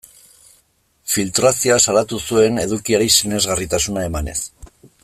[1.15, 4.39] Filtrazioa salatu zuen, edukiari sinesgarritasuna emanez.